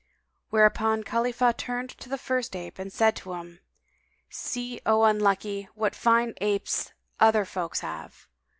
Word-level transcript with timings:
Whereupon 0.49 1.03
Khalifah 1.03 1.53
turned 1.55 1.91
to 1.91 2.09
the 2.09 2.17
first 2.17 2.55
ape 2.55 2.79
and 2.79 2.91
said 2.91 3.15
to 3.17 3.33
him, 3.35 3.59
"See, 4.31 4.81
O 4.83 5.03
unlucky, 5.03 5.69
what 5.75 5.93
fine 5.93 6.33
apes 6.41 6.91
other 7.19 7.45
folks 7.45 7.81
have! 7.81 8.27